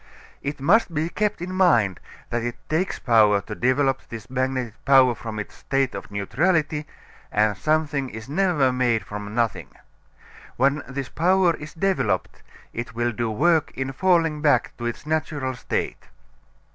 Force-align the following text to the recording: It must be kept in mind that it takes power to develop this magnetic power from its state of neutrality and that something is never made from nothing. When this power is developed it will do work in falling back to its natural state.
It 0.41 0.59
must 0.59 0.95
be 0.95 1.09
kept 1.09 1.43
in 1.43 1.53
mind 1.53 1.99
that 2.31 2.41
it 2.41 2.55
takes 2.69 2.97
power 2.97 3.39
to 3.41 3.53
develop 3.53 3.99
this 4.09 4.31
magnetic 4.31 4.83
power 4.83 5.13
from 5.13 5.37
its 5.37 5.53
state 5.53 5.93
of 5.93 6.09
neutrality 6.09 6.87
and 7.31 7.55
that 7.55 7.61
something 7.61 8.09
is 8.09 8.27
never 8.27 8.73
made 8.73 9.05
from 9.05 9.35
nothing. 9.35 9.67
When 10.57 10.81
this 10.89 11.07
power 11.09 11.55
is 11.55 11.75
developed 11.75 12.41
it 12.73 12.95
will 12.95 13.11
do 13.11 13.29
work 13.29 13.69
in 13.77 13.91
falling 13.91 14.41
back 14.41 14.73
to 14.79 14.87
its 14.87 15.05
natural 15.05 15.53
state. 15.53 16.07